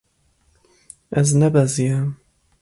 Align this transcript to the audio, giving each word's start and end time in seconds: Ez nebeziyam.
Ez 1.19 1.29
nebeziyam. 1.39 2.07